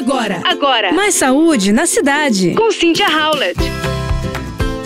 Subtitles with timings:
[0.00, 0.92] Agora, agora.
[0.94, 2.54] Mais saúde na cidade.
[2.54, 3.60] Com Cynthia Howlett.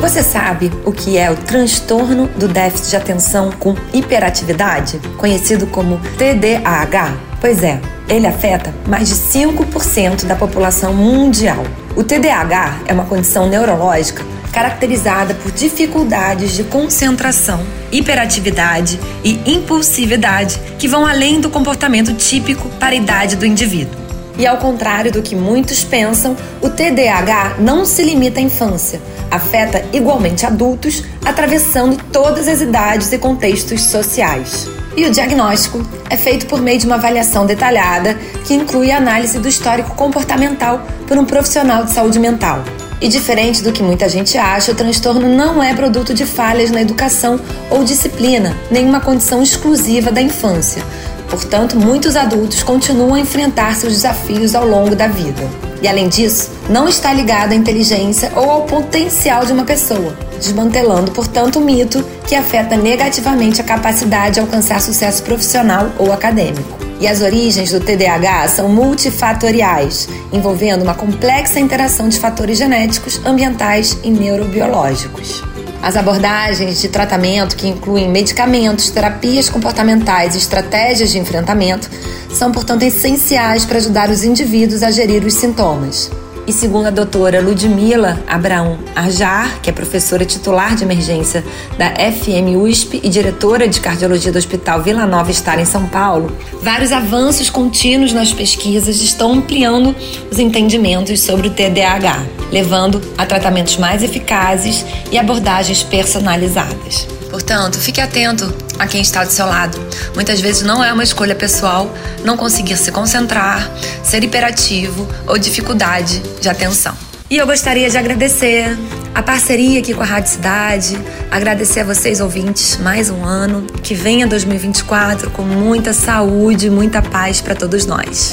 [0.00, 6.00] Você sabe o que é o transtorno do déficit de atenção com hiperatividade, conhecido como
[6.16, 7.16] TDAH?
[7.40, 11.64] Pois é, ele afeta mais de 5% da população mundial.
[11.96, 20.86] O TDAH é uma condição neurológica caracterizada por dificuldades de concentração, hiperatividade e impulsividade que
[20.86, 24.09] vão além do comportamento típico para a idade do indivíduo.
[24.38, 29.84] E ao contrário do que muitos pensam, o TDAH não se limita à infância, afeta
[29.92, 34.68] igualmente adultos, atravessando todas as idades e contextos sociais.
[34.96, 39.38] E o diagnóstico é feito por meio de uma avaliação detalhada que inclui a análise
[39.38, 42.64] do histórico comportamental por um profissional de saúde mental.
[43.00, 46.82] E diferente do que muita gente acha, o transtorno não é produto de falhas na
[46.82, 47.40] educação
[47.70, 50.82] ou disciplina, nenhuma condição exclusiva da infância.
[51.30, 55.48] Portanto, muitos adultos continuam a enfrentar seus desafios ao longo da vida.
[55.80, 61.12] E além disso, não está ligado à inteligência ou ao potencial de uma pessoa, desmantelando,
[61.12, 66.78] portanto, o mito que afeta negativamente a capacidade de alcançar sucesso profissional ou acadêmico.
[67.00, 73.96] E as origens do TDAH são multifatoriais, envolvendo uma complexa interação de fatores genéticos, ambientais
[74.02, 75.42] e neurobiológicos.
[75.82, 81.90] As abordagens de tratamento, que incluem medicamentos, terapias comportamentais e estratégias de enfrentamento,
[82.32, 86.10] são, portanto, essenciais para ajudar os indivíduos a gerir os sintomas.
[86.46, 91.44] E segundo a doutora Ludmila Abraão Arjar, que é professora titular de emergência
[91.78, 96.36] da FM USP e diretora de cardiologia do Hospital Vila Nova Estar em São Paulo,
[96.60, 99.94] vários avanços contínuos nas pesquisas estão ampliando
[100.30, 107.06] os entendimentos sobre o TDAH, levando a tratamentos mais eficazes e abordagens personalizadas.
[107.30, 109.78] Portanto, fique atento a quem está do seu lado.
[110.14, 111.92] Muitas vezes não é uma escolha pessoal
[112.24, 113.70] não conseguir se concentrar,
[114.02, 116.94] ser hiperativo ou dificuldade de atenção.
[117.30, 118.76] E eu gostaria de agradecer
[119.14, 120.98] a parceria aqui com a Rádio Cidade,
[121.30, 127.40] agradecer a vocês ouvintes mais um ano, que venha 2024 com muita saúde, muita paz
[127.40, 128.32] para todos nós.